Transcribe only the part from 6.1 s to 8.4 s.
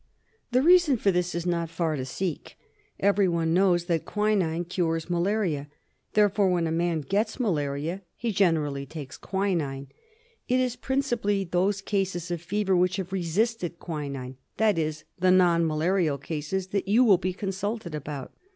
Therefore when a man gets malaria he